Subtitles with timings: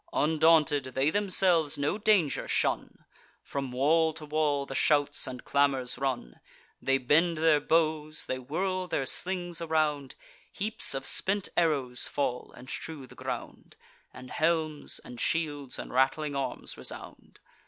[0.13, 3.05] Undaunted, they themselves no danger shun;
[3.43, 6.39] From wall to wall the shouts and clamours run.
[6.81, 10.15] They bend their bows; they whirl their slings around;
[10.51, 13.75] Heaps of spent arrows fall, and strew the ground;
[14.11, 17.39] And helms, and shields, and rattling arms resound.